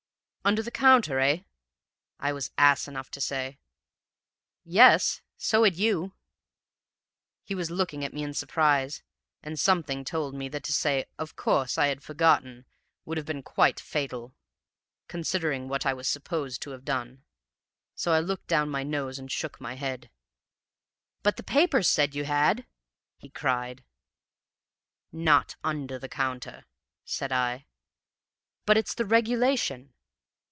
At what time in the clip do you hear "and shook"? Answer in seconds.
19.19-19.61